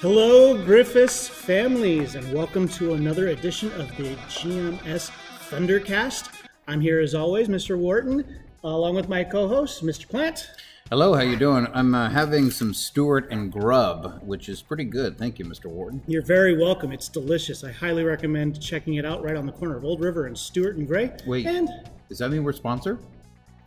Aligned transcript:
Hello, 0.00 0.62
Griffiths 0.62 1.26
families, 1.26 2.14
and 2.16 2.32
welcome 2.32 2.68
to 2.68 2.94
another 2.94 3.28
edition 3.28 3.72
of 3.80 3.88
the 3.96 4.14
GMS 4.28 5.10
Thundercast. 5.48 6.44
I'm 6.68 6.80
here 6.80 7.00
as 7.00 7.14
always, 7.14 7.48
Mr. 7.48 7.78
Wharton, 7.78 8.24
along 8.62 8.94
with 8.94 9.08
my 9.08 9.24
co-host, 9.24 9.82
Mr. 9.82 10.08
Plant. 10.08 10.50
Hello, 10.88 11.14
how 11.14 11.22
you 11.22 11.34
doing? 11.34 11.66
I'm 11.74 11.96
uh, 11.96 12.08
having 12.08 12.48
some 12.48 12.72
Stewart 12.72 13.26
and 13.32 13.50
Grub, 13.50 14.22
which 14.22 14.48
is 14.48 14.62
pretty 14.62 14.84
good. 14.84 15.18
Thank 15.18 15.36
you, 15.40 15.44
Mr. 15.44 15.66
Wharton. 15.66 16.00
You're 16.06 16.22
very 16.22 16.56
welcome. 16.56 16.92
It's 16.92 17.08
delicious. 17.08 17.64
I 17.64 17.72
highly 17.72 18.04
recommend 18.04 18.62
checking 18.62 18.94
it 18.94 19.04
out 19.04 19.20
right 19.24 19.34
on 19.34 19.46
the 19.46 19.52
corner 19.52 19.76
of 19.76 19.84
Old 19.84 20.00
River 20.00 20.26
and 20.26 20.38
Stewart 20.38 20.76
and 20.76 20.86
Gray. 20.86 21.10
Wait, 21.26 21.44
and 21.44 21.68
does 22.08 22.18
that 22.18 22.30
mean 22.30 22.44
we're 22.44 22.52
sponsored? 22.52 23.00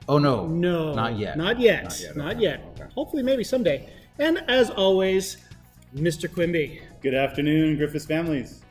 Oh 0.07 0.17
no, 0.17 0.47
no, 0.47 0.93
not 0.93 1.19
yet. 1.19 1.37
Not 1.37 1.59
yet. 1.59 1.93
Not 2.15 2.39
yet. 2.39 2.63
Okay. 2.79 2.89
Hopefully, 2.95 3.21
maybe 3.21 3.43
someday. 3.43 3.89
And 4.17 4.41
as 4.47 4.69
always, 4.69 5.37
Mr. 5.93 6.33
Quimby. 6.33 6.79
Good 7.01 7.15
afternoon, 7.15 7.75
Griffiths 7.75 8.05
families. 8.05 8.61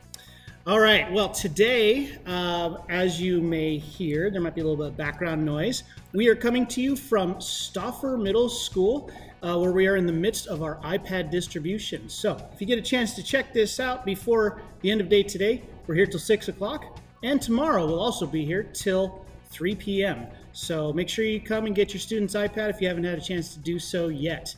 All 0.67 0.81
right. 0.81 1.09
Well, 1.09 1.29
today, 1.29 2.11
uh, 2.27 2.79
as 2.89 3.19
you 3.19 3.39
may 3.39 3.77
hear, 3.77 4.29
there 4.29 4.41
might 4.41 4.55
be 4.55 4.61
a 4.61 4.63
little 4.65 4.75
bit 4.75 4.87
of 4.87 4.97
background 4.97 5.45
noise. 5.45 5.83
We 6.13 6.27
are 6.27 6.35
coming 6.35 6.67
to 6.67 6.81
you 6.81 6.97
from 6.97 7.39
Stauffer 7.39 8.17
Middle 8.17 8.49
School, 8.49 9.09
uh, 9.41 9.57
where 9.57 9.71
we 9.71 9.87
are 9.87 9.95
in 9.95 10.05
the 10.05 10.11
midst 10.11 10.47
of 10.47 10.61
our 10.61 10.75
iPad 10.83 11.31
distribution. 11.31 12.09
So, 12.09 12.45
if 12.53 12.59
you 12.59 12.67
get 12.67 12.77
a 12.77 12.81
chance 12.81 13.15
to 13.15 13.23
check 13.23 13.53
this 13.53 13.79
out 13.79 14.05
before 14.05 14.61
the 14.81 14.91
end 14.91 14.99
of 14.99 15.07
day 15.07 15.23
today, 15.23 15.63
we're 15.87 15.95
here 15.95 16.05
till 16.05 16.19
six 16.19 16.49
o'clock, 16.49 16.99
and 17.23 17.41
tomorrow 17.41 17.85
we'll 17.87 18.01
also 18.01 18.27
be 18.27 18.43
here 18.43 18.63
till 18.63 19.25
3 19.51 19.75
p.m. 19.75 20.27
So, 20.51 20.91
make 20.91 21.07
sure 21.07 21.23
you 21.23 21.39
come 21.39 21.67
and 21.67 21.73
get 21.73 21.93
your 21.93 22.01
student's 22.01 22.35
iPad 22.35 22.69
if 22.69 22.81
you 22.81 22.89
haven't 22.89 23.05
had 23.05 23.17
a 23.17 23.21
chance 23.21 23.53
to 23.53 23.59
do 23.59 23.79
so 23.79 24.09
yet. 24.09 24.53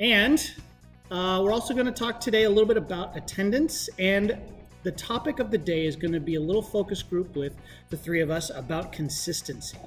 And 0.00 0.50
uh, 1.10 1.42
we're 1.44 1.52
also 1.52 1.74
going 1.74 1.86
to 1.86 1.92
talk 1.92 2.20
today 2.20 2.44
a 2.44 2.48
little 2.48 2.66
bit 2.66 2.78
about 2.78 3.14
attendance, 3.14 3.90
and 3.98 4.38
the 4.84 4.92
topic 4.92 5.40
of 5.40 5.50
the 5.50 5.58
day 5.58 5.86
is 5.86 5.96
going 5.96 6.12
to 6.12 6.20
be 6.20 6.36
a 6.36 6.40
little 6.40 6.62
focus 6.62 7.02
group 7.02 7.34
with 7.34 7.54
the 7.90 7.96
three 7.96 8.20
of 8.20 8.30
us 8.30 8.50
about 8.50 8.92
consistency. 8.92 9.78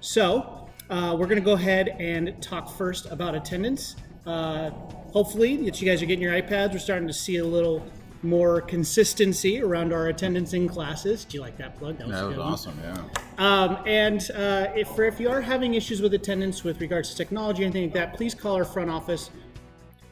So, 0.00 0.68
uh, 0.90 1.16
we're 1.18 1.26
going 1.26 1.38
to 1.38 1.44
go 1.44 1.52
ahead 1.52 1.88
and 2.00 2.40
talk 2.42 2.68
first 2.76 3.06
about 3.06 3.34
attendance. 3.34 3.96
Uh, 4.26 4.70
hopefully, 5.12 5.56
that 5.64 5.80
you 5.80 5.88
guys 5.88 6.02
are 6.02 6.06
getting 6.06 6.22
your 6.22 6.32
iPads. 6.32 6.72
We're 6.72 6.80
starting 6.80 7.06
to 7.06 7.14
see 7.14 7.36
a 7.36 7.44
little 7.44 7.86
more 8.22 8.60
consistency 8.60 9.62
around 9.62 9.92
our 9.92 10.08
attendance 10.08 10.52
in 10.52 10.68
classes. 10.68 11.24
Do 11.24 11.36
you 11.36 11.40
like 11.40 11.56
that 11.58 11.78
plug? 11.78 11.98
That 11.98 12.08
was 12.08 12.20
good 12.20 12.36
one. 12.36 12.46
awesome. 12.46 12.78
Yeah. 12.82 13.02
Um, 13.38 13.78
and 13.86 14.30
uh, 14.32 14.66
if, 14.74 14.88
for, 14.88 15.04
if 15.04 15.20
you 15.20 15.30
are 15.30 15.40
having 15.40 15.74
issues 15.74 16.02
with 16.02 16.12
attendance 16.12 16.62
with 16.64 16.80
regards 16.80 17.10
to 17.10 17.16
technology 17.16 17.62
or 17.62 17.66
anything 17.66 17.84
like 17.84 17.94
that, 17.94 18.14
please 18.14 18.34
call 18.34 18.56
our 18.56 18.64
front 18.64 18.90
office. 18.90 19.30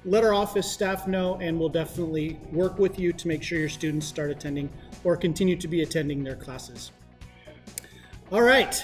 Let 0.08 0.24
our 0.24 0.32
office 0.32 0.70
staff 0.70 1.06
know, 1.06 1.36
and 1.38 1.60
we'll 1.60 1.68
definitely 1.68 2.38
work 2.50 2.78
with 2.78 2.98
you 2.98 3.12
to 3.12 3.28
make 3.28 3.42
sure 3.42 3.58
your 3.58 3.68
students 3.68 4.06
start 4.06 4.30
attending 4.30 4.70
or 5.04 5.18
continue 5.18 5.54
to 5.56 5.68
be 5.68 5.82
attending 5.82 6.24
their 6.24 6.34
classes. 6.34 6.92
All 8.32 8.40
right. 8.40 8.74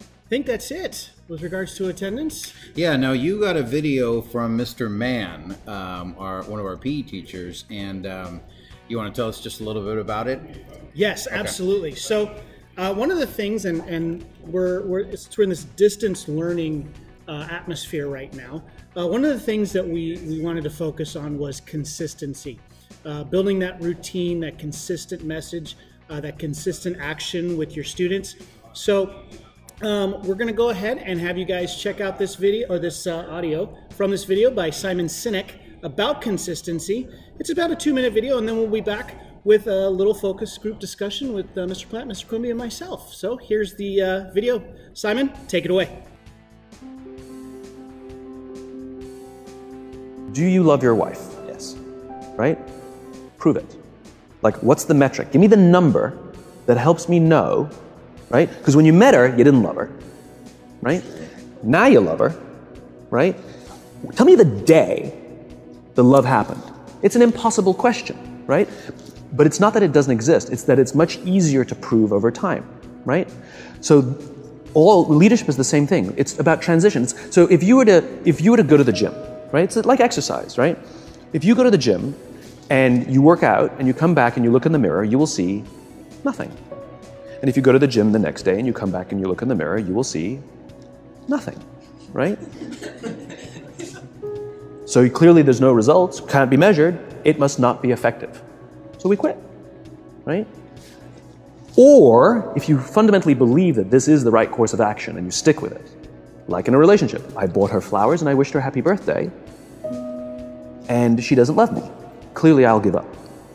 I 0.00 0.28
think 0.28 0.46
that's 0.46 0.72
it 0.72 1.10
with 1.28 1.42
regards 1.42 1.76
to 1.76 1.88
attendance. 1.90 2.52
Yeah. 2.74 2.96
Now 2.96 3.12
you 3.12 3.40
got 3.40 3.56
a 3.56 3.62
video 3.62 4.20
from 4.20 4.58
Mr. 4.58 4.90
Mann, 4.90 5.56
um, 5.68 6.16
our 6.18 6.42
one 6.42 6.58
of 6.58 6.66
our 6.66 6.76
PE 6.76 7.02
teachers, 7.02 7.64
and 7.70 8.04
um, 8.08 8.40
you 8.88 8.96
want 8.96 9.14
to 9.14 9.16
tell 9.16 9.28
us 9.28 9.40
just 9.40 9.60
a 9.60 9.64
little 9.64 9.84
bit 9.84 9.98
about 9.98 10.26
it? 10.26 10.40
Yes, 10.92 11.28
absolutely. 11.28 11.94
So, 11.94 12.34
uh, 12.76 12.92
one 12.92 13.12
of 13.12 13.18
the 13.18 13.26
things, 13.28 13.64
and, 13.64 13.80
and 13.82 14.26
we're, 14.42 14.84
we're, 14.86 15.00
it's, 15.00 15.38
we're 15.38 15.44
in 15.44 15.50
this 15.50 15.64
distance 15.64 16.26
learning 16.26 16.92
uh, 17.28 17.46
atmosphere 17.50 18.08
right 18.08 18.32
now. 18.34 18.62
Uh, 18.96 19.06
one 19.06 19.24
of 19.24 19.30
the 19.30 19.40
things 19.40 19.72
that 19.72 19.86
we, 19.86 20.18
we 20.26 20.40
wanted 20.40 20.64
to 20.64 20.70
focus 20.70 21.14
on 21.14 21.38
was 21.38 21.60
consistency, 21.60 22.58
uh, 23.04 23.24
building 23.24 23.58
that 23.58 23.80
routine, 23.80 24.40
that 24.40 24.58
consistent 24.58 25.22
message, 25.24 25.76
uh, 26.10 26.20
that 26.20 26.38
consistent 26.38 26.96
action 26.98 27.56
with 27.56 27.76
your 27.76 27.84
students. 27.84 28.36
So, 28.72 29.22
um, 29.82 30.20
we're 30.24 30.34
going 30.34 30.48
to 30.48 30.52
go 30.52 30.70
ahead 30.70 30.98
and 30.98 31.20
have 31.20 31.38
you 31.38 31.44
guys 31.44 31.80
check 31.80 32.00
out 32.00 32.18
this 32.18 32.34
video 32.34 32.66
or 32.68 32.80
this 32.80 33.06
uh, 33.06 33.26
audio 33.30 33.78
from 33.90 34.10
this 34.10 34.24
video 34.24 34.50
by 34.50 34.70
Simon 34.70 35.06
Sinek 35.06 35.50
about 35.84 36.20
consistency. 36.20 37.08
It's 37.38 37.50
about 37.50 37.70
a 37.70 37.76
two 37.76 37.94
minute 37.94 38.12
video, 38.12 38.38
and 38.38 38.48
then 38.48 38.56
we'll 38.56 38.66
be 38.66 38.80
back 38.80 39.14
with 39.44 39.68
a 39.68 39.88
little 39.88 40.14
focus 40.14 40.58
group 40.58 40.80
discussion 40.80 41.32
with 41.32 41.46
uh, 41.56 41.60
Mr. 41.60 41.88
Platt, 41.88 42.06
Mr. 42.06 42.26
Quimby, 42.26 42.50
and 42.50 42.58
myself. 42.58 43.14
So 43.14 43.36
here's 43.36 43.76
the 43.76 44.02
uh, 44.02 44.30
video. 44.32 44.64
Simon, 44.94 45.32
take 45.46 45.64
it 45.64 45.70
away. 45.70 46.07
Do 50.38 50.46
you 50.46 50.62
love 50.62 50.84
your 50.84 50.94
wife? 50.94 51.20
Yes. 51.48 51.74
Right? 52.36 52.56
Prove 53.38 53.56
it. 53.56 53.74
Like, 54.40 54.54
what's 54.62 54.84
the 54.84 54.94
metric? 54.94 55.32
Give 55.32 55.40
me 55.40 55.48
the 55.48 55.56
number 55.56 56.16
that 56.66 56.76
helps 56.76 57.08
me 57.08 57.18
know, 57.18 57.68
right? 58.30 58.48
Because 58.48 58.76
when 58.76 58.84
you 58.84 58.92
met 58.92 59.14
her, 59.14 59.26
you 59.26 59.42
didn't 59.42 59.64
love 59.64 59.74
her, 59.74 59.90
right? 60.80 61.02
Now 61.64 61.86
you 61.86 61.98
love 61.98 62.20
her, 62.20 62.40
right? 63.10 63.34
Tell 64.14 64.26
me 64.26 64.36
the 64.36 64.44
day 64.44 65.12
the 65.96 66.04
love 66.04 66.24
happened. 66.24 66.62
It's 67.02 67.16
an 67.16 67.22
impossible 67.22 67.74
question, 67.74 68.44
right? 68.46 68.68
But 69.32 69.44
it's 69.44 69.58
not 69.58 69.74
that 69.74 69.82
it 69.82 69.90
doesn't 69.90 70.12
exist, 70.12 70.50
it's 70.50 70.62
that 70.70 70.78
it's 70.78 70.94
much 70.94 71.18
easier 71.24 71.64
to 71.64 71.74
prove 71.74 72.12
over 72.12 72.30
time, 72.30 72.64
right? 73.04 73.28
So 73.80 74.16
all 74.72 75.04
leadership 75.04 75.48
is 75.48 75.56
the 75.56 75.64
same 75.64 75.88
thing. 75.88 76.14
It's 76.16 76.38
about 76.38 76.62
transitions. 76.62 77.16
So 77.34 77.48
if 77.50 77.64
you 77.64 77.74
were 77.74 77.86
to 77.86 78.04
if 78.24 78.40
you 78.40 78.52
were 78.52 78.56
to 78.56 78.62
go 78.62 78.76
to 78.76 78.84
the 78.84 78.92
gym, 78.92 79.12
right? 79.52 79.64
It's 79.64 79.76
like 79.76 80.00
exercise, 80.00 80.58
right? 80.58 80.78
If 81.32 81.44
you 81.44 81.54
go 81.54 81.62
to 81.62 81.70
the 81.70 81.78
gym 81.78 82.14
and 82.70 83.12
you 83.12 83.22
work 83.22 83.42
out 83.42 83.72
and 83.78 83.86
you 83.86 83.94
come 83.94 84.14
back 84.14 84.36
and 84.36 84.44
you 84.44 84.50
look 84.50 84.66
in 84.66 84.72
the 84.72 84.78
mirror, 84.78 85.04
you 85.04 85.18
will 85.18 85.26
see 85.26 85.64
nothing. 86.24 86.50
And 87.40 87.48
if 87.48 87.56
you 87.56 87.62
go 87.62 87.72
to 87.72 87.78
the 87.78 87.86
gym 87.86 88.12
the 88.12 88.18
next 88.18 88.42
day 88.42 88.58
and 88.58 88.66
you 88.66 88.72
come 88.72 88.90
back 88.90 89.12
and 89.12 89.20
you 89.20 89.26
look 89.26 89.42
in 89.42 89.48
the 89.48 89.54
mirror, 89.54 89.78
you 89.78 89.94
will 89.94 90.04
see 90.04 90.40
nothing, 91.28 91.62
right? 92.12 92.38
So 94.88 95.06
clearly 95.10 95.42
there's 95.42 95.60
no 95.60 95.72
results, 95.72 96.18
can't 96.18 96.48
be 96.48 96.56
measured, 96.56 96.98
it 97.22 97.38
must 97.38 97.58
not 97.58 97.82
be 97.82 97.90
effective. 97.90 98.40
So 98.96 99.10
we 99.10 99.16
quit, 99.16 99.36
right? 100.24 100.46
Or 101.76 102.54
if 102.56 102.70
you 102.70 102.80
fundamentally 102.80 103.34
believe 103.34 103.74
that 103.74 103.90
this 103.90 104.08
is 104.08 104.24
the 104.24 104.30
right 104.30 104.50
course 104.50 104.72
of 104.72 104.80
action 104.80 105.18
and 105.18 105.26
you 105.26 105.30
stick 105.30 105.60
with 105.60 105.72
it, 105.72 105.86
like 106.48 106.66
in 106.66 106.74
a 106.74 106.78
relationship, 106.78 107.22
I 107.36 107.46
bought 107.46 107.70
her 107.70 107.80
flowers 107.80 108.22
and 108.22 108.28
I 108.28 108.34
wished 108.34 108.52
her 108.54 108.60
happy 108.60 108.80
birthday, 108.80 109.30
and 110.88 111.22
she 111.22 111.34
doesn't 111.34 111.56
love 111.56 111.72
me. 111.72 111.88
Clearly, 112.34 112.64
I'll 112.64 112.80
give 112.80 112.96
up. 112.96 113.06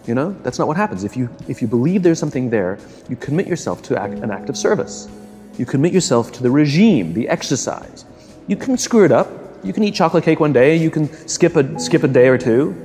You 0.06 0.14
know, 0.14 0.36
that's 0.44 0.60
not 0.60 0.68
what 0.68 0.78
happens. 0.78 1.04
If 1.04 1.18
you 1.18 1.30
if 1.48 1.62
you 1.62 1.68
believe 1.68 2.04
there's 2.04 2.20
something 2.20 2.50
there, 2.50 2.78
you 3.10 3.16
commit 3.16 3.48
yourself 3.48 3.82
to 3.84 4.00
act, 4.00 4.14
an 4.16 4.32
act 4.32 4.50
of 4.50 4.56
service. 4.56 5.08
You 5.58 5.66
commit 5.66 5.92
yourself 5.94 6.32
to 6.34 6.44
the 6.44 6.52
regime, 6.52 7.14
the 7.14 7.28
exercise. 7.30 8.06
You 8.48 8.56
can 8.56 8.78
screw 8.78 9.06
it 9.06 9.12
up. 9.12 9.30
You 9.64 9.74
can 9.74 9.84
eat 9.84 9.96
chocolate 9.96 10.24
cake 10.24 10.40
one 10.40 10.54
day. 10.54 10.76
You 10.76 10.92
can 10.92 11.12
skip 11.28 11.56
a 11.56 11.80
skip 11.80 12.04
a 12.04 12.08
day 12.08 12.28
or 12.28 12.38
two. 12.38 12.76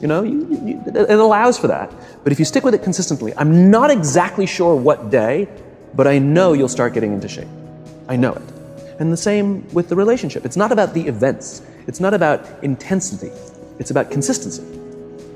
You 0.00 0.06
know, 0.06 0.22
you, 0.22 0.46
you, 0.64 0.82
it 0.86 1.10
allows 1.10 1.58
for 1.58 1.66
that. 1.66 1.92
But 2.22 2.32
if 2.32 2.38
you 2.38 2.44
stick 2.44 2.62
with 2.64 2.74
it 2.74 2.82
consistently, 2.82 3.34
I'm 3.36 3.70
not 3.70 3.90
exactly 3.90 4.46
sure 4.46 4.76
what 4.76 5.10
day, 5.10 5.48
but 5.94 6.06
I 6.06 6.18
know 6.20 6.52
you'll 6.52 6.68
start 6.68 6.94
getting 6.94 7.12
into 7.12 7.28
shape. 7.28 7.48
I 8.08 8.14
know 8.14 8.32
it. 8.32 8.57
And 8.98 9.12
the 9.12 9.16
same 9.16 9.68
with 9.72 9.88
the 9.88 9.96
relationship. 9.96 10.44
It's 10.44 10.56
not 10.56 10.72
about 10.72 10.94
the 10.94 11.06
events. 11.06 11.62
It's 11.86 12.00
not 12.00 12.14
about 12.14 12.46
intensity. 12.62 13.30
It's 13.78 13.90
about 13.90 14.10
consistency. 14.10 14.64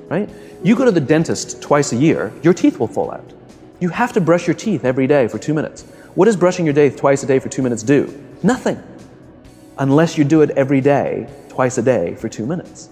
Right? 0.08 0.28
You 0.62 0.76
go 0.76 0.84
to 0.84 0.90
the 0.90 1.00
dentist 1.00 1.62
twice 1.62 1.92
a 1.92 1.96
year, 1.96 2.32
your 2.42 2.54
teeth 2.54 2.78
will 2.78 2.88
fall 2.88 3.10
out. 3.10 3.32
You 3.80 3.88
have 3.88 4.12
to 4.12 4.20
brush 4.20 4.46
your 4.46 4.54
teeth 4.54 4.84
every 4.84 5.06
day 5.06 5.26
for 5.28 5.38
two 5.38 5.54
minutes. 5.54 5.82
What 6.14 6.26
does 6.26 6.36
brushing 6.36 6.66
your 6.66 6.74
teeth 6.74 6.96
twice 6.96 7.22
a 7.22 7.26
day 7.26 7.38
for 7.38 7.48
two 7.48 7.62
minutes 7.62 7.82
do? 7.82 8.22
Nothing. 8.42 8.82
Unless 9.78 10.18
you 10.18 10.24
do 10.24 10.42
it 10.42 10.50
every 10.50 10.80
day, 10.80 11.26
twice 11.48 11.78
a 11.78 11.82
day 11.82 12.14
for 12.14 12.28
two 12.28 12.46
minutes. 12.46 12.90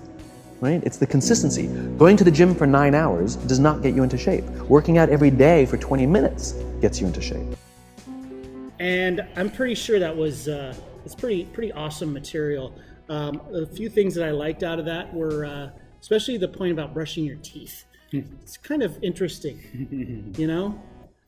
Right? 0.60 0.82
It's 0.84 0.96
the 0.96 1.06
consistency. 1.06 1.66
Going 1.96 2.16
to 2.16 2.24
the 2.24 2.30
gym 2.30 2.54
for 2.54 2.66
nine 2.66 2.94
hours 2.94 3.36
does 3.36 3.58
not 3.58 3.82
get 3.82 3.94
you 3.94 4.02
into 4.02 4.18
shape. 4.18 4.44
Working 4.68 4.98
out 4.98 5.08
every 5.08 5.30
day 5.30 5.66
for 5.66 5.76
20 5.76 6.06
minutes 6.06 6.52
gets 6.80 7.00
you 7.00 7.06
into 7.06 7.20
shape. 7.20 7.46
And 8.80 9.24
I'm 9.36 9.50
pretty 9.50 9.74
sure 9.74 9.98
that 9.98 10.16
was 10.16 10.48
uh, 10.48 10.74
it's 11.04 11.14
pretty 11.14 11.44
pretty 11.44 11.70
awesome 11.72 12.12
material. 12.12 12.74
Um, 13.08 13.40
a 13.54 13.66
few 13.66 13.88
things 13.88 14.14
that 14.14 14.26
I 14.26 14.30
liked 14.30 14.62
out 14.62 14.78
of 14.78 14.86
that 14.86 15.12
were 15.14 15.44
uh, 15.44 15.70
especially 16.00 16.38
the 16.38 16.48
point 16.48 16.72
about 16.72 16.94
brushing 16.94 17.24
your 17.24 17.36
teeth. 17.36 17.84
it's 18.12 18.56
kind 18.56 18.82
of 18.82 18.98
interesting, 19.02 20.32
you 20.36 20.46
know. 20.46 20.82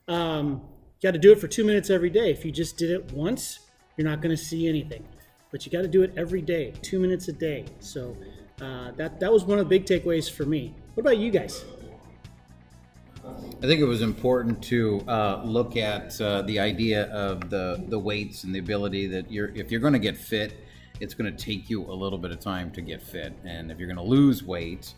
Um, 0.07 0.61
you 0.99 1.07
got 1.07 1.13
to 1.13 1.19
do 1.19 1.31
it 1.31 1.39
for 1.39 1.47
two 1.47 1.63
minutes 1.63 1.89
every 1.89 2.09
day. 2.09 2.31
If 2.31 2.43
you 2.43 2.51
just 2.51 2.77
did 2.77 2.89
it 2.89 3.13
once, 3.13 3.59
you're 3.95 4.07
not 4.07 4.21
going 4.21 4.35
to 4.35 4.41
see 4.41 4.67
anything. 4.67 5.05
But 5.51 5.65
you 5.65 5.71
got 5.71 5.83
to 5.83 5.87
do 5.87 6.01
it 6.01 6.13
every 6.17 6.41
day, 6.41 6.73
two 6.81 6.99
minutes 6.99 7.27
a 7.27 7.33
day. 7.33 7.65
So 7.79 8.17
uh, 8.61 8.91
that 8.97 9.19
that 9.19 9.31
was 9.31 9.43
one 9.43 9.59
of 9.59 9.69
the 9.69 9.79
big 9.79 9.85
takeaways 9.85 10.29
for 10.31 10.45
me. 10.45 10.73
What 10.95 11.01
about 11.01 11.17
you 11.17 11.29
guys? 11.29 11.63
I 13.25 13.67
think 13.67 13.79
it 13.79 13.85
was 13.85 14.01
important 14.01 14.61
to 14.65 15.01
uh, 15.07 15.41
look 15.45 15.77
at 15.77 16.19
uh, 16.19 16.41
the 16.41 16.59
idea 16.59 17.05
of 17.05 17.49
the 17.49 17.81
the 17.87 17.97
weights 17.97 18.43
and 18.43 18.53
the 18.53 18.59
ability 18.59 19.07
that 19.07 19.31
you're 19.31 19.47
if 19.55 19.71
you're 19.71 19.79
going 19.79 19.93
to 19.93 19.99
get 19.99 20.17
fit, 20.17 20.65
it's 20.99 21.13
going 21.13 21.33
to 21.33 21.45
take 21.45 21.69
you 21.69 21.85
a 21.85 21.93
little 21.93 22.19
bit 22.19 22.31
of 22.31 22.41
time 22.41 22.69
to 22.71 22.81
get 22.81 23.01
fit, 23.01 23.33
and 23.45 23.71
if 23.71 23.79
you're 23.79 23.87
going 23.87 23.97
to 23.97 24.03
lose 24.03 24.43
weight, 24.43 24.93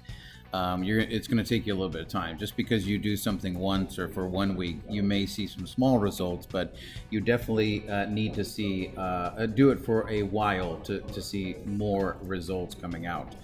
um, 0.55 0.83
it's 0.85 1.27
going 1.27 1.43
to 1.43 1.47
take 1.47 1.67
you 1.67 1.73
a 1.73 1.75
little 1.75 1.89
bit 1.89 2.01
of 2.01 2.07
time. 2.07 2.37
Just 2.37 2.55
because 2.55 2.87
you 2.87 2.97
do 2.97 3.17
something 3.17 3.59
once 3.59 3.99
or 3.99 4.07
for 4.07 4.25
one 4.25 4.55
week, 4.55 4.77
you 4.89 5.03
may 5.03 5.25
see 5.25 5.47
some 5.47 5.67
small 5.67 5.99
results, 5.99 6.47
but 6.49 6.75
you 7.09 7.19
definitely 7.19 7.87
uh, 7.89 8.05
need 8.05 8.33
to 8.35 8.45
see 8.45 8.91
uh, 8.95 9.01
uh, 9.01 9.45
do 9.47 9.71
it 9.71 9.83
for 9.83 10.09
a 10.09 10.23
while 10.23 10.77
to, 10.77 11.01
to 11.01 11.21
see 11.21 11.57
more 11.65 12.15
results 12.21 12.73
coming 12.73 13.05
out. 13.05 13.35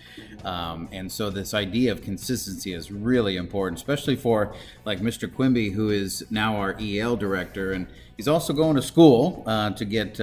Um, 0.45 0.87
and 0.93 1.11
so 1.11 1.29
this 1.29 1.53
idea 1.53 1.91
of 1.91 2.01
consistency 2.01 2.73
is 2.73 2.91
really 2.91 3.35
important, 3.35 3.79
especially 3.79 4.15
for 4.15 4.55
like 4.85 5.01
Mr. 5.01 5.33
Quimby, 5.33 5.71
who 5.71 5.89
is 5.89 6.25
now 6.29 6.55
our 6.55 6.77
EL 6.79 7.17
director, 7.17 7.73
and 7.73 7.87
he's 8.15 8.29
also 8.29 8.53
going 8.53 8.77
to 8.77 8.81
school 8.81 9.43
uh, 9.45 9.71
to 9.71 9.83
get 9.83 10.21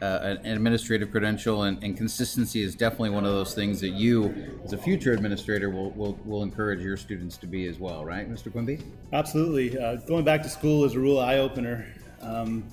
uh, 0.00 0.36
an 0.44 0.46
administrative 0.46 1.10
credential, 1.10 1.64
and, 1.64 1.82
and, 1.82 1.96
consistency 1.96 2.62
is 2.62 2.74
definitely 2.76 3.10
one 3.10 3.24
of 3.24 3.32
those 3.32 3.54
things 3.54 3.80
that 3.80 3.90
you, 3.90 4.60
as 4.64 4.72
a 4.72 4.78
future 4.78 5.12
administrator, 5.12 5.70
will, 5.70 5.90
will, 5.90 6.18
will 6.24 6.42
encourage 6.44 6.80
your 6.80 6.96
students 6.96 7.36
to 7.36 7.46
be 7.46 7.66
as 7.66 7.80
well, 7.80 8.04
right, 8.04 8.30
Mr. 8.30 8.52
Quimby? 8.52 8.80
Absolutely. 9.12 9.76
Uh, 9.76 9.96
going 9.96 10.24
back 10.24 10.42
to 10.42 10.48
school 10.48 10.84
is 10.84 10.94
a 10.94 11.00
real 11.00 11.18
eye 11.18 11.38
opener. 11.38 11.86
Um, 12.20 12.64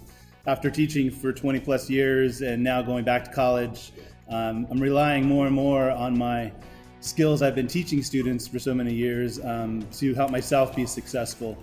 after 0.45 0.69
teaching 0.69 1.09
for 1.09 1.33
20 1.33 1.59
plus 1.61 1.89
years 1.89 2.41
and 2.41 2.63
now 2.63 2.83
going 2.83 3.03
back 3.03 3.23
to 3.25 3.31
college, 3.31 3.91
um, 4.29 4.67
I'm 4.69 4.79
relying 4.79 5.25
more 5.25 5.47
and 5.47 5.55
more 5.55 5.89
on 5.89 6.15
my 6.15 6.51
skills 6.99 7.41
I've 7.41 7.55
been 7.55 7.67
teaching 7.67 8.03
students 8.03 8.47
for 8.47 8.59
so 8.59 8.73
many 8.73 8.93
years 8.93 9.43
um, 9.43 9.81
to 9.93 10.13
help 10.13 10.31
myself 10.31 10.75
be 10.75 10.85
successful. 10.85 11.57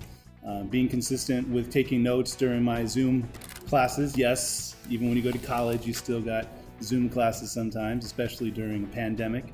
Uh, 0.46 0.64
being 0.64 0.88
consistent 0.88 1.48
with 1.48 1.70
taking 1.70 2.02
notes 2.02 2.34
during 2.34 2.62
my 2.62 2.84
Zoom 2.84 3.28
classes, 3.68 4.16
yes, 4.16 4.74
even 4.90 5.08
when 5.08 5.16
you 5.16 5.22
go 5.22 5.30
to 5.30 5.38
college, 5.38 5.86
you 5.86 5.92
still 5.92 6.20
got 6.20 6.46
Zoom 6.82 7.08
classes 7.08 7.52
sometimes, 7.52 8.04
especially 8.04 8.50
during 8.50 8.84
a 8.84 8.86
pandemic. 8.88 9.44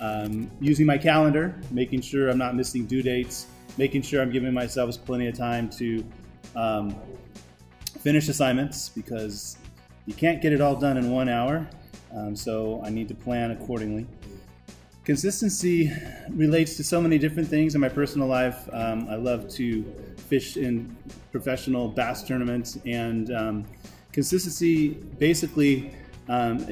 Um, 0.00 0.50
using 0.60 0.84
my 0.84 0.98
calendar, 0.98 1.58
making 1.70 2.02
sure 2.02 2.28
I'm 2.28 2.38
not 2.38 2.54
missing 2.54 2.86
due 2.86 3.02
dates, 3.02 3.46
making 3.78 4.02
sure 4.02 4.20
I'm 4.20 4.30
giving 4.30 4.52
myself 4.52 5.02
plenty 5.06 5.26
of 5.28 5.36
time 5.36 5.70
to 5.70 6.04
um, 6.54 6.94
finish 8.00 8.28
assignments 8.28 8.90
because 8.90 9.56
you 10.04 10.14
can't 10.14 10.40
get 10.42 10.52
it 10.52 10.60
all 10.60 10.76
done 10.76 10.96
in 10.96 11.10
one 11.10 11.28
hour. 11.28 11.66
Um, 12.14 12.36
so 12.36 12.82
I 12.84 12.90
need 12.90 13.08
to 13.08 13.14
plan 13.14 13.50
accordingly. 13.50 14.06
Consistency 15.06 15.92
relates 16.30 16.76
to 16.76 16.82
so 16.82 17.00
many 17.00 17.16
different 17.16 17.48
things 17.48 17.76
in 17.76 17.80
my 17.80 17.88
personal 17.88 18.26
life. 18.26 18.68
Um, 18.72 19.06
I 19.08 19.14
love 19.14 19.48
to 19.50 19.84
fish 20.16 20.56
in 20.56 20.96
professional 21.30 21.86
bass 21.86 22.24
tournaments 22.24 22.76
and 22.84 23.32
um, 23.32 23.64
consistency 24.10 24.94
basically 25.20 25.94
um, 26.28 26.66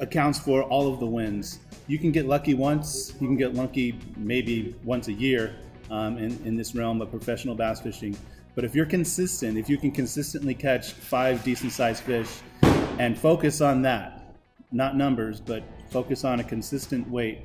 accounts 0.00 0.38
for 0.38 0.62
all 0.62 0.90
of 0.90 1.00
the 1.00 1.06
wins. 1.06 1.58
You 1.86 1.98
can 1.98 2.12
get 2.12 2.24
lucky 2.24 2.54
once, 2.54 3.12
you 3.20 3.26
can 3.26 3.36
get 3.36 3.52
lucky 3.52 3.98
maybe 4.16 4.74
once 4.82 5.08
a 5.08 5.12
year 5.12 5.54
um, 5.90 6.16
in, 6.16 6.30
in 6.46 6.56
this 6.56 6.74
realm 6.74 7.02
of 7.02 7.10
professional 7.10 7.54
bass 7.54 7.78
fishing. 7.78 8.16
But 8.54 8.64
if 8.64 8.74
you're 8.74 8.86
consistent, 8.86 9.58
if 9.58 9.68
you 9.68 9.76
can 9.76 9.90
consistently 9.90 10.54
catch 10.54 10.92
five 10.92 11.44
decent 11.44 11.72
sized 11.72 12.04
fish 12.04 12.38
and 12.98 13.18
focus 13.18 13.60
on 13.60 13.82
that, 13.82 14.34
not 14.72 14.96
numbers, 14.96 15.42
but 15.42 15.62
focus 15.94 16.24
on 16.24 16.40
a 16.40 16.44
consistent 16.44 17.08
weight, 17.08 17.38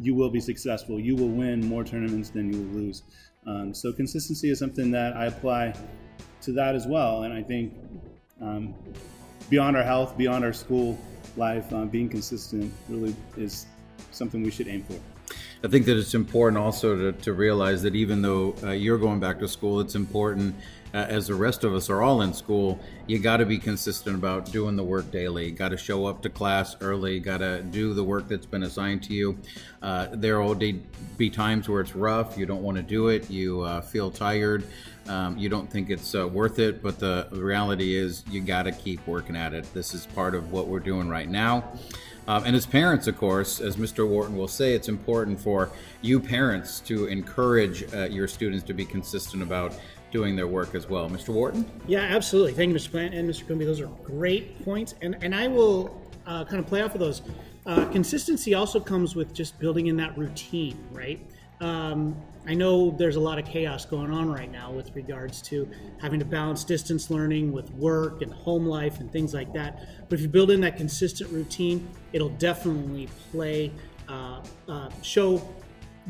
you 0.00 0.14
will 0.14 0.30
be 0.30 0.40
successful. 0.40 1.00
You 1.00 1.16
will 1.16 1.34
win 1.42 1.66
more 1.66 1.82
tournaments 1.82 2.30
than 2.30 2.52
you 2.52 2.60
will 2.60 2.80
lose. 2.82 3.02
Um, 3.44 3.74
so 3.74 3.92
consistency 3.92 4.50
is 4.50 4.58
something 4.60 4.92
that 4.92 5.16
I 5.16 5.26
apply 5.26 5.74
to 6.42 6.52
that 6.52 6.76
as 6.76 6.86
well. 6.86 7.24
And 7.24 7.34
I 7.34 7.42
think 7.42 7.74
um, 8.40 8.72
beyond 9.50 9.76
our 9.76 9.82
health, 9.82 10.16
beyond 10.16 10.44
our 10.44 10.52
school 10.52 10.96
life, 11.36 11.72
uh, 11.72 11.86
being 11.86 12.08
consistent 12.08 12.72
really 12.88 13.16
is 13.36 13.66
something 14.12 14.44
we 14.44 14.52
should 14.52 14.68
aim 14.68 14.84
for. 14.84 15.00
I 15.62 15.66
think 15.66 15.86
that 15.86 15.96
it's 15.96 16.14
important 16.14 16.56
also 16.62 16.96
to, 16.96 17.12
to 17.20 17.32
realize 17.32 17.82
that 17.82 17.96
even 17.96 18.22
though 18.22 18.54
uh, 18.62 18.70
you're 18.70 18.98
going 18.98 19.18
back 19.18 19.40
to 19.40 19.48
school, 19.48 19.80
it's 19.80 19.96
important 19.96 20.54
uh, 20.94 20.98
as 20.98 21.26
the 21.26 21.34
rest 21.34 21.64
of 21.64 21.74
us 21.74 21.90
are 21.90 22.02
all 22.02 22.22
in 22.22 22.32
school, 22.32 22.80
you 23.06 23.18
got 23.18 23.38
to 23.38 23.46
be 23.46 23.58
consistent 23.58 24.16
about 24.16 24.50
doing 24.50 24.76
the 24.76 24.84
work 24.84 25.10
daily. 25.10 25.50
Got 25.50 25.70
to 25.70 25.76
show 25.76 26.06
up 26.06 26.22
to 26.22 26.30
class 26.30 26.76
early. 26.80 27.20
Got 27.20 27.38
to 27.38 27.62
do 27.62 27.92
the 27.92 28.04
work 28.04 28.28
that's 28.28 28.46
been 28.46 28.62
assigned 28.62 29.02
to 29.04 29.12
you. 29.12 29.38
Uh, 29.82 30.08
there 30.12 30.40
will 30.40 30.54
be 30.54 31.30
times 31.30 31.68
where 31.68 31.80
it's 31.80 31.94
rough. 31.94 32.38
You 32.38 32.46
don't 32.46 32.62
want 32.62 32.76
to 32.76 32.82
do 32.82 33.08
it. 33.08 33.28
You 33.28 33.62
uh, 33.62 33.80
feel 33.80 34.10
tired. 34.10 34.64
Um, 35.08 35.36
you 35.38 35.48
don't 35.48 35.70
think 35.70 35.90
it's 35.90 36.14
uh, 36.14 36.26
worth 36.28 36.58
it, 36.58 36.82
but 36.82 36.98
the 36.98 37.26
reality 37.32 37.96
is 37.96 38.24
you 38.30 38.40
got 38.40 38.62
to 38.64 38.72
keep 38.72 39.06
working 39.06 39.36
at 39.36 39.54
it. 39.54 39.72
This 39.74 39.94
is 39.94 40.06
part 40.06 40.34
of 40.34 40.52
what 40.52 40.68
we're 40.68 40.80
doing 40.80 41.08
right 41.08 41.28
now. 41.28 41.64
Um, 42.28 42.44
and 42.44 42.54
as 42.54 42.66
parents, 42.66 43.06
of 43.06 43.16
course, 43.16 43.58
as 43.58 43.76
Mr. 43.76 44.06
Wharton 44.06 44.36
will 44.36 44.48
say, 44.48 44.74
it's 44.74 44.88
important 44.88 45.40
for 45.40 45.70
you 46.02 46.20
parents 46.20 46.78
to 46.80 47.06
encourage 47.06 47.92
uh, 47.94 48.04
your 48.04 48.28
students 48.28 48.62
to 48.66 48.74
be 48.74 48.84
consistent 48.84 49.42
about 49.42 49.74
doing 50.10 50.36
their 50.36 50.46
work 50.46 50.74
as 50.74 50.90
well. 50.90 51.08
Mr. 51.08 51.30
Wharton? 51.30 51.68
Yeah, 51.86 52.00
absolutely. 52.00 52.52
Thank 52.52 52.68
you, 52.68 52.76
Mr. 52.76 52.90
Plant 52.90 53.14
and 53.14 53.28
Mr. 53.28 53.46
Quimby. 53.46 53.64
Those 53.64 53.80
are 53.80 53.86
great 54.04 54.62
points. 54.62 54.94
And, 55.00 55.16
and 55.22 55.34
I 55.34 55.48
will 55.48 55.98
uh, 56.26 56.44
kind 56.44 56.58
of 56.58 56.66
play 56.66 56.82
off 56.82 56.92
of 56.92 57.00
those. 57.00 57.22
Uh, 57.64 57.86
consistency 57.86 58.52
also 58.52 58.78
comes 58.78 59.16
with 59.16 59.32
just 59.32 59.58
building 59.58 59.86
in 59.86 59.96
that 59.96 60.16
routine, 60.16 60.78
right? 60.92 61.18
Um, 61.60 62.16
I 62.46 62.54
know 62.54 62.90
there's 62.90 63.16
a 63.16 63.20
lot 63.20 63.38
of 63.38 63.44
chaos 63.44 63.84
going 63.84 64.10
on 64.10 64.30
right 64.30 64.50
now 64.50 64.70
with 64.70 64.94
regards 64.94 65.42
to 65.42 65.68
having 66.00 66.18
to 66.20 66.24
balance 66.24 66.64
distance 66.64 67.10
learning 67.10 67.52
with 67.52 67.70
work 67.72 68.22
and 68.22 68.32
home 68.32 68.64
life 68.64 69.00
and 69.00 69.12
things 69.12 69.34
like 69.34 69.52
that. 69.52 70.08
But 70.08 70.18
if 70.18 70.22
you 70.22 70.28
build 70.28 70.50
in 70.50 70.60
that 70.62 70.76
consistent 70.76 71.30
routine, 71.30 71.88
it'll 72.12 72.30
definitely 72.30 73.08
play, 73.30 73.72
uh, 74.08 74.40
uh, 74.68 74.88
show 75.02 75.46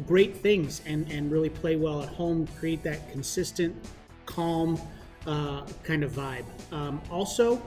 great 0.06 0.36
things 0.36 0.80
and, 0.86 1.10
and 1.10 1.32
really 1.32 1.50
play 1.50 1.74
well 1.76 2.02
at 2.02 2.08
home, 2.08 2.46
create 2.58 2.84
that 2.84 3.10
consistent, 3.10 3.74
calm 4.26 4.80
uh, 5.26 5.62
kind 5.82 6.04
of 6.04 6.12
vibe. 6.12 6.44
Um, 6.72 7.00
also, 7.10 7.60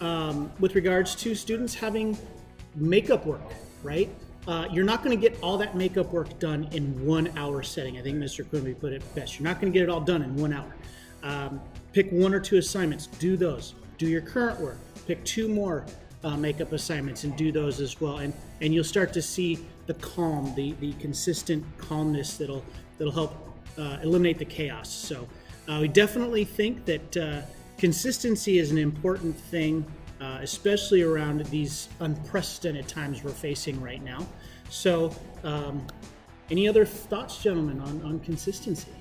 um, 0.00 0.50
with 0.58 0.74
regards 0.74 1.14
to 1.16 1.34
students 1.34 1.74
having 1.74 2.18
makeup 2.74 3.24
work, 3.24 3.52
right? 3.82 4.10
Uh, 4.46 4.68
you're 4.70 4.84
not 4.84 5.02
going 5.02 5.18
to 5.18 5.20
get 5.20 5.38
all 5.42 5.58
that 5.58 5.76
makeup 5.76 6.12
work 6.12 6.38
done 6.38 6.68
in 6.72 7.04
one 7.04 7.36
hour 7.36 7.62
setting. 7.62 7.98
I 7.98 8.02
think 8.02 8.18
Mr. 8.18 8.48
Quimby 8.48 8.74
put 8.74 8.92
it 8.92 9.02
best. 9.14 9.38
You're 9.38 9.44
not 9.48 9.60
going 9.60 9.72
to 9.72 9.76
get 9.76 9.82
it 9.82 9.90
all 9.90 10.00
done 10.00 10.22
in 10.22 10.36
one 10.36 10.52
hour. 10.52 10.74
Um, 11.22 11.60
pick 11.92 12.10
one 12.12 12.32
or 12.32 12.40
two 12.40 12.56
assignments, 12.58 13.06
do 13.06 13.36
those. 13.36 13.74
Do 13.98 14.06
your 14.06 14.20
current 14.20 14.60
work, 14.60 14.78
pick 15.06 15.24
two 15.24 15.48
more 15.48 15.84
uh, 16.22 16.36
makeup 16.36 16.72
assignments 16.72 17.24
and 17.24 17.36
do 17.36 17.50
those 17.50 17.80
as 17.80 18.00
well. 18.00 18.18
And, 18.18 18.32
and 18.60 18.74
you'll 18.74 18.84
start 18.84 19.12
to 19.14 19.22
see 19.22 19.64
the 19.86 19.94
calm, 19.94 20.54
the, 20.54 20.72
the 20.80 20.92
consistent 20.94 21.64
calmness 21.78 22.36
that'll, 22.36 22.64
that'll 22.98 23.12
help 23.12 23.34
uh, 23.78 23.98
eliminate 24.02 24.38
the 24.38 24.44
chaos. 24.44 24.90
So 24.90 25.26
uh, 25.68 25.78
we 25.80 25.88
definitely 25.88 26.44
think 26.44 26.84
that 26.84 27.16
uh, 27.16 27.40
consistency 27.78 28.58
is 28.58 28.70
an 28.70 28.78
important 28.78 29.36
thing 29.36 29.84
uh, 30.20 30.38
especially 30.40 31.02
around 31.02 31.44
these 31.46 31.88
unprecedented 32.00 32.88
times 32.88 33.22
we're 33.22 33.30
facing 33.30 33.80
right 33.80 34.02
now. 34.02 34.26
So, 34.70 35.14
um, 35.44 35.86
any 36.50 36.68
other 36.68 36.84
thoughts, 36.84 37.42
gentlemen, 37.42 37.80
on, 37.80 38.02
on 38.02 38.20
consistency? 38.20 38.92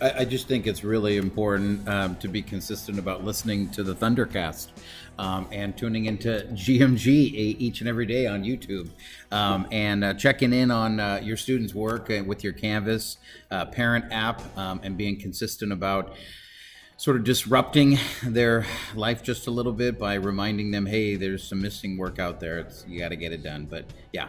I, 0.00 0.20
I 0.20 0.24
just 0.24 0.48
think 0.48 0.66
it's 0.66 0.84
really 0.84 1.16
important 1.16 1.88
um, 1.88 2.16
to 2.16 2.28
be 2.28 2.42
consistent 2.42 2.98
about 2.98 3.24
listening 3.24 3.70
to 3.70 3.82
the 3.82 3.94
Thundercast 3.94 4.68
um, 5.18 5.46
and 5.52 5.76
tuning 5.76 6.06
into 6.06 6.46
GMG 6.52 7.06
each 7.08 7.80
and 7.80 7.88
every 7.88 8.06
day 8.06 8.26
on 8.26 8.42
YouTube 8.42 8.90
um, 9.30 9.66
and 9.70 10.04
uh, 10.04 10.14
checking 10.14 10.52
in 10.52 10.70
on 10.70 11.00
uh, 11.00 11.20
your 11.22 11.36
students' 11.36 11.74
work 11.74 12.10
uh, 12.10 12.22
with 12.24 12.44
your 12.44 12.52
Canvas 12.52 13.18
uh, 13.50 13.64
parent 13.66 14.06
app 14.10 14.42
um, 14.58 14.80
and 14.82 14.96
being 14.96 15.18
consistent 15.18 15.72
about 15.72 16.14
sort 16.96 17.16
of 17.16 17.24
disrupting 17.24 17.98
their 18.22 18.66
life 18.94 19.22
just 19.22 19.46
a 19.46 19.50
little 19.50 19.72
bit 19.72 19.98
by 19.98 20.14
reminding 20.14 20.70
them, 20.70 20.86
hey, 20.86 21.16
there's 21.16 21.42
some 21.46 21.60
missing 21.60 21.96
work 21.96 22.18
out 22.18 22.40
there. 22.40 22.58
It's, 22.58 22.84
you 22.88 23.00
got 23.00 23.08
to 23.08 23.16
get 23.16 23.32
it 23.32 23.42
done. 23.42 23.66
But 23.66 23.86
yeah. 24.12 24.28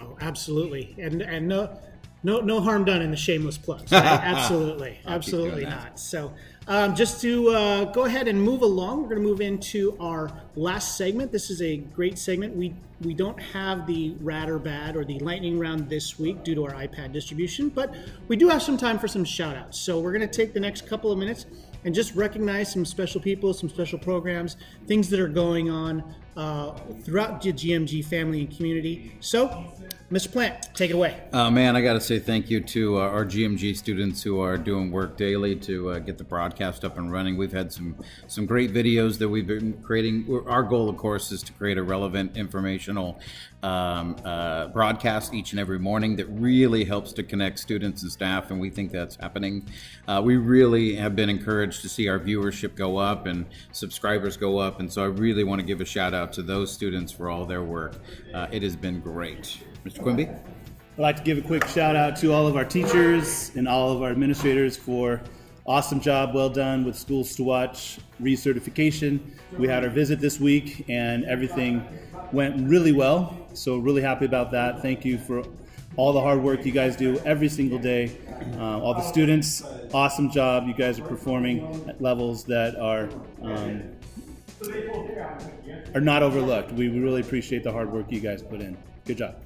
Oh, 0.00 0.16
absolutely. 0.20 0.94
And 0.98 1.22
and 1.22 1.46
no 1.46 1.78
no 2.22 2.40
no 2.40 2.60
harm 2.60 2.84
done 2.84 3.02
in 3.02 3.10
the 3.10 3.16
shameless 3.16 3.58
plugs. 3.58 3.92
Right? 3.92 4.02
absolutely, 4.04 4.98
absolutely 5.06 5.64
not. 5.64 5.98
So 5.98 6.32
um, 6.68 6.94
just 6.94 7.20
to 7.22 7.50
uh, 7.50 7.84
go 7.86 8.04
ahead 8.04 8.28
and 8.28 8.40
move 8.40 8.62
along, 8.62 9.02
we're 9.02 9.08
going 9.08 9.22
to 9.22 9.28
move 9.28 9.40
into 9.40 9.96
our 9.98 10.30
last 10.54 10.96
segment. 10.96 11.32
This 11.32 11.50
is 11.50 11.60
a 11.60 11.78
great 11.78 12.18
segment. 12.18 12.56
We 12.56 12.74
we 13.00 13.14
don't 13.14 13.40
have 13.40 13.86
the 13.88 14.14
rad 14.20 14.48
or 14.48 14.60
bad 14.60 14.94
or 14.94 15.04
the 15.04 15.18
lightning 15.18 15.58
round 15.58 15.88
this 15.90 16.20
week 16.20 16.44
due 16.44 16.54
to 16.54 16.64
our 16.64 16.72
iPad 16.72 17.12
distribution, 17.12 17.68
but 17.68 17.92
we 18.28 18.36
do 18.36 18.48
have 18.48 18.62
some 18.62 18.76
time 18.76 18.96
for 18.96 19.08
some 19.08 19.24
shout 19.24 19.56
outs. 19.56 19.76
So 19.76 19.98
we're 19.98 20.12
going 20.12 20.28
to 20.28 20.32
take 20.32 20.54
the 20.54 20.60
next 20.60 20.86
couple 20.86 21.10
of 21.10 21.18
minutes 21.18 21.46
and 21.84 21.92
just 21.92 22.14
recognize 22.14 22.72
some 22.72 22.84
special 22.84 23.20
people, 23.20 23.52
some 23.54 23.68
special 23.68 23.98
programs, 23.98 24.56
things 24.86 25.10
that 25.10 25.18
are 25.18 25.26
going 25.26 25.68
on 25.68 26.14
uh, 26.36 26.72
throughout 27.02 27.42
the 27.42 27.52
GMG 27.52 28.04
family 28.04 28.40
and 28.40 28.56
community. 28.56 29.12
So, 29.20 29.66
Mr. 30.10 30.30
Plant, 30.30 30.68
take 30.74 30.90
it 30.90 30.94
away. 30.94 31.18
Uh, 31.32 31.50
man, 31.50 31.74
I 31.74 31.80
got 31.80 31.94
to 31.94 32.00
say 32.00 32.18
thank 32.18 32.50
you 32.50 32.60
to 32.60 32.98
uh, 32.98 33.00
our 33.00 33.24
GMG 33.24 33.74
students 33.74 34.22
who 34.22 34.40
are 34.40 34.58
doing 34.58 34.90
work 34.90 35.16
daily 35.16 35.56
to 35.56 35.90
uh, 35.90 35.98
get 36.00 36.18
the 36.18 36.24
broadcast 36.24 36.84
up 36.84 36.98
and 36.98 37.10
running. 37.10 37.38
We've 37.38 37.52
had 37.52 37.72
some 37.72 37.96
some 38.26 38.44
great 38.44 38.74
videos 38.74 39.18
that 39.18 39.28
we've 39.30 39.46
been 39.46 39.72
creating. 39.82 40.26
Our 40.46 40.64
goal, 40.64 40.90
of 40.90 40.98
course, 40.98 41.32
is 41.32 41.42
to 41.44 41.52
create 41.54 41.78
a 41.78 41.82
relevant, 41.82 42.36
informational 42.36 43.20
um, 43.62 44.16
uh, 44.24 44.66
broadcast 44.68 45.32
each 45.32 45.52
and 45.52 45.60
every 45.60 45.78
morning 45.78 46.16
that 46.16 46.26
really 46.26 46.84
helps 46.84 47.12
to 47.12 47.22
connect 47.22 47.58
students 47.58 48.02
and 48.02 48.10
staff, 48.10 48.50
and 48.50 48.60
we 48.60 48.70
think 48.70 48.90
that's 48.90 49.16
happening. 49.16 49.66
Uh, 50.08 50.20
we 50.22 50.36
really 50.36 50.94
have 50.96 51.14
been 51.14 51.30
encouraged 51.30 51.80
to 51.82 51.88
see 51.88 52.08
our 52.08 52.18
viewership 52.18 52.74
go 52.74 52.96
up 52.98 53.26
and 53.26 53.46
subscribers 53.70 54.36
go 54.36 54.58
up, 54.58 54.80
and 54.80 54.92
so 54.92 55.02
I 55.02 55.06
really 55.06 55.44
want 55.44 55.60
to 55.60 55.66
give 55.66 55.80
a 55.80 55.84
shout 55.84 56.12
out 56.12 56.21
to 56.32 56.42
those 56.42 56.72
students 56.72 57.10
for 57.10 57.28
all 57.28 57.44
their 57.44 57.62
work. 57.62 57.96
Uh, 58.32 58.46
it 58.52 58.62
has 58.62 58.76
been 58.76 59.00
great. 59.00 59.58
Mr. 59.84 60.00
Quimby? 60.00 60.28
I'd 60.28 60.98
like 60.98 61.16
to 61.16 61.22
give 61.22 61.38
a 61.38 61.42
quick 61.42 61.66
shout 61.68 61.96
out 61.96 62.16
to 62.18 62.32
all 62.32 62.46
of 62.46 62.54
our 62.54 62.64
teachers 62.64 63.50
and 63.56 63.66
all 63.66 63.90
of 63.92 64.02
our 64.02 64.10
administrators 64.10 64.76
for 64.76 65.20
awesome 65.66 66.00
job, 66.00 66.34
well 66.34 66.50
done 66.50 66.84
with 66.84 66.96
Schools 66.96 67.34
to 67.36 67.44
Watch 67.44 67.98
recertification. 68.20 69.20
We 69.58 69.68
had 69.68 69.84
our 69.84 69.90
visit 69.90 70.20
this 70.20 70.38
week 70.38 70.84
and 70.88 71.24
everything 71.24 71.86
went 72.32 72.68
really 72.68 72.92
well. 72.92 73.48
So 73.54 73.78
really 73.78 74.02
happy 74.02 74.24
about 74.24 74.50
that. 74.52 74.82
Thank 74.82 75.04
you 75.04 75.18
for 75.18 75.42
all 75.96 76.12
the 76.12 76.20
hard 76.20 76.42
work 76.42 76.64
you 76.64 76.72
guys 76.72 76.96
do 76.96 77.18
every 77.20 77.48
single 77.48 77.78
day. 77.78 78.16
Uh, 78.56 78.80
all 78.80 78.94
the 78.94 79.02
students, 79.02 79.62
awesome 79.92 80.30
job. 80.30 80.66
You 80.66 80.74
guys 80.74 80.98
are 80.98 81.04
performing 81.04 81.88
at 81.88 82.00
levels 82.00 82.44
that 82.44 82.76
are 82.76 83.08
um, 83.42 83.82
are 85.94 86.00
not 86.00 86.22
overlooked. 86.22 86.72
We, 86.72 86.88
we 86.88 87.00
really 87.00 87.20
appreciate 87.20 87.62
the 87.62 87.72
hard 87.72 87.90
work 87.90 88.06
you 88.10 88.20
guys 88.20 88.42
put 88.42 88.60
in. 88.60 88.76
Good 89.04 89.18
job. 89.18 89.36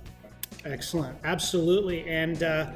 Excellent, 0.64 1.16
absolutely, 1.24 2.08
and 2.08 2.42
uh, 2.42 2.70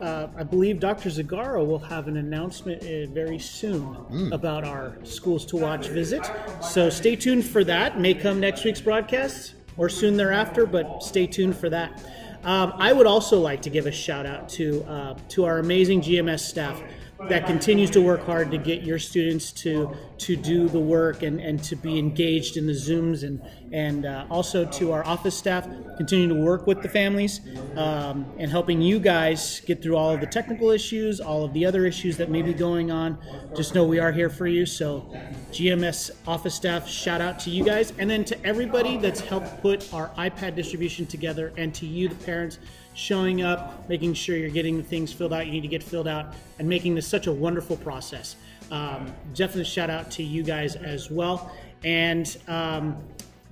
uh, 0.00 0.28
I 0.36 0.42
believe 0.42 0.80
Dr. 0.80 1.08
Zagaro 1.08 1.66
will 1.66 1.78
have 1.78 2.08
an 2.08 2.16
announcement 2.16 2.82
uh, 2.82 3.12
very 3.12 3.38
soon 3.38 3.94
mm. 4.10 4.32
about 4.32 4.64
our 4.64 4.96
schools 5.04 5.46
to 5.46 5.56
watch 5.56 5.88
visit. 5.88 6.28
So 6.60 6.90
stay 6.90 7.16
tuned 7.16 7.46
for 7.46 7.64
that. 7.64 7.98
May 7.98 8.14
come 8.14 8.40
next 8.40 8.64
week's 8.64 8.80
broadcast 8.80 9.54
or 9.76 9.88
soon 9.88 10.16
thereafter, 10.16 10.66
but 10.66 11.02
stay 11.02 11.26
tuned 11.26 11.56
for 11.56 11.70
that. 11.70 12.04
Um, 12.44 12.74
I 12.76 12.92
would 12.92 13.06
also 13.06 13.40
like 13.40 13.62
to 13.62 13.70
give 13.70 13.86
a 13.86 13.92
shout 13.92 14.26
out 14.26 14.48
to 14.50 14.84
uh, 14.84 15.18
to 15.30 15.44
our 15.44 15.58
amazing 15.58 16.00
GMS 16.02 16.40
staff 16.40 16.80
that 17.28 17.46
continues 17.46 17.90
to 17.90 18.00
work 18.00 18.24
hard 18.26 18.50
to 18.50 18.58
get 18.58 18.82
your 18.82 18.98
students 18.98 19.50
to 19.50 19.96
to 20.18 20.36
do 20.36 20.68
the 20.68 20.78
work 20.78 21.22
and, 21.22 21.40
and 21.40 21.62
to 21.62 21.74
be 21.74 21.98
engaged 21.98 22.56
in 22.56 22.66
the 22.66 22.72
zooms 22.72 23.22
and 23.22 23.40
and 23.72 24.04
uh, 24.04 24.26
also 24.30 24.64
to 24.66 24.92
our 24.92 25.04
office 25.06 25.36
staff 25.36 25.66
continuing 25.96 26.28
to 26.28 26.44
work 26.44 26.66
with 26.66 26.82
the 26.82 26.88
families 26.88 27.40
um, 27.76 28.26
and 28.38 28.50
helping 28.50 28.82
you 28.82 28.98
guys 28.98 29.60
get 29.60 29.82
through 29.82 29.96
all 29.96 30.10
of 30.10 30.20
the 30.20 30.26
technical 30.26 30.70
issues 30.70 31.20
all 31.20 31.44
of 31.44 31.52
the 31.54 31.64
other 31.64 31.86
issues 31.86 32.16
that 32.16 32.30
may 32.30 32.42
be 32.42 32.52
going 32.52 32.90
on. 32.90 33.18
Just 33.56 33.74
know 33.74 33.84
we 33.84 33.98
are 33.98 34.12
here 34.12 34.30
for 34.30 34.46
you. 34.46 34.66
So 34.66 35.10
gms 35.50 36.10
office 36.26 36.54
staff 36.54 36.88
shout 36.88 37.20
out 37.20 37.38
to 37.40 37.50
you 37.50 37.64
guys. 37.64 37.92
And 37.98 38.08
then 38.10 38.24
to 38.26 38.46
everybody 38.46 38.98
that's 38.98 39.20
helped 39.20 39.62
put 39.62 39.92
our 39.92 40.10
ipad 40.10 40.54
distribution 40.54 41.06
together 41.06 41.52
and 41.56 41.74
to 41.74 41.86
you 41.86 42.08
the 42.08 42.14
parents 42.14 42.58
showing 42.96 43.42
up, 43.42 43.88
making 43.88 44.14
sure 44.14 44.36
you're 44.36 44.48
getting 44.48 44.78
the 44.78 44.82
things 44.82 45.12
filled 45.12 45.32
out 45.32 45.44
you 45.46 45.52
need 45.52 45.60
to 45.60 45.68
get 45.68 45.82
filled 45.82 46.08
out, 46.08 46.34
and 46.58 46.66
making 46.66 46.94
this 46.94 47.06
such 47.06 47.26
a 47.26 47.32
wonderful 47.32 47.76
process. 47.76 48.36
Um, 48.70 49.14
definitely 49.34 49.64
shout 49.64 49.90
out 49.90 50.10
to 50.12 50.22
you 50.22 50.42
guys 50.42 50.74
as 50.76 51.10
well. 51.10 51.52
And 51.84 52.36
um, 52.48 52.96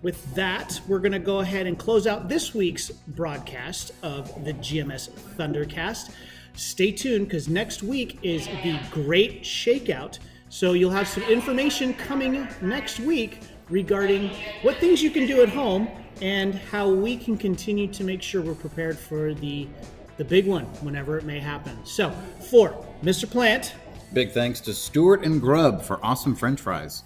with 0.02 0.34
that, 0.34 0.80
we're 0.88 0.98
going 0.98 1.12
to 1.12 1.18
go 1.18 1.40
ahead 1.40 1.66
and 1.66 1.78
close 1.78 2.06
out 2.06 2.28
this 2.28 2.54
week's 2.54 2.90
broadcast 2.90 3.92
of 4.02 4.44
the 4.44 4.54
GMS 4.54 5.10
Thundercast. 5.36 6.12
Stay 6.54 6.90
tuned 6.90 7.26
because 7.26 7.46
next 7.46 7.82
week 7.82 8.18
is 8.22 8.46
the 8.46 8.80
Great 8.90 9.42
Shakeout. 9.42 10.20
So 10.48 10.72
you'll 10.72 10.90
have 10.90 11.06
some 11.06 11.24
information 11.24 11.92
coming 11.94 12.48
next 12.62 12.98
week 12.98 13.40
regarding 13.68 14.30
what 14.62 14.76
things 14.76 15.02
you 15.02 15.10
can 15.10 15.26
do 15.26 15.42
at 15.42 15.48
home 15.50 15.88
and 16.20 16.54
how 16.54 16.88
we 16.88 17.16
can 17.16 17.36
continue 17.36 17.86
to 17.88 18.04
make 18.04 18.22
sure 18.22 18.42
we're 18.42 18.54
prepared 18.54 18.98
for 18.98 19.34
the 19.34 19.68
the 20.16 20.24
big 20.24 20.46
one 20.46 20.64
whenever 20.82 21.18
it 21.18 21.24
may 21.24 21.40
happen. 21.40 21.76
So, 21.84 22.10
for 22.50 22.86
Mr. 23.02 23.28
Plant, 23.28 23.74
big 24.12 24.30
thanks 24.30 24.60
to 24.60 24.74
Stewart 24.74 25.24
and 25.24 25.40
Grubb 25.40 25.82
for 25.82 25.98
awesome 26.04 26.36
French 26.36 26.60
fries. 26.60 27.02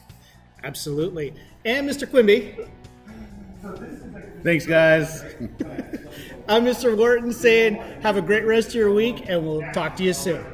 Absolutely, 0.62 1.34
and 1.64 1.88
Mr. 1.88 2.08
Quimby. 2.08 2.68
Thanks, 4.42 4.66
guys. 4.66 5.22
I'm 6.48 6.64
Mr. 6.64 6.96
Wharton 6.96 7.32
saying, 7.32 7.74
have 8.02 8.16
a 8.16 8.22
great 8.22 8.46
rest 8.46 8.68
of 8.68 8.74
your 8.76 8.92
week, 8.92 9.28
and 9.28 9.44
we'll 9.44 9.70
talk 9.72 9.96
to 9.96 10.04
you 10.04 10.12
soon. 10.12 10.44